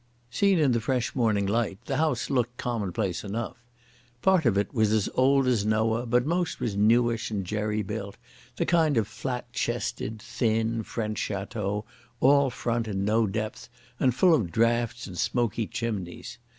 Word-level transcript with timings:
Seen 0.31 0.57
in 0.57 0.71
the 0.71 0.81
fresh 0.81 1.13
morning 1.13 1.45
light 1.45 1.77
the 1.85 1.97
house 1.97 2.31
looked 2.31 2.57
commonplace 2.57 3.23
enough. 3.23 3.57
Part 4.23 4.47
of 4.47 4.57
it 4.57 4.73
was 4.73 4.91
as 4.91 5.09
old 5.13 5.45
as 5.45 5.63
Noah, 5.63 6.07
but 6.07 6.25
most 6.25 6.59
was 6.59 6.75
newish 6.75 7.29
and 7.29 7.45
jerry 7.45 7.83
built, 7.83 8.17
the 8.55 8.65
kind 8.65 8.97
of 8.97 9.07
flat 9.07 9.53
chested, 9.53 10.19
thin 10.19 10.81
French 10.81 11.21
Château, 11.21 11.83
all 12.19 12.49
front 12.49 12.87
and 12.87 13.05
no 13.05 13.27
depth, 13.27 13.69
and 13.99 14.15
full 14.15 14.33
of 14.33 14.51
draughts 14.51 15.05
and 15.05 15.19
smoky 15.19 15.67
chimneys. 15.67 16.39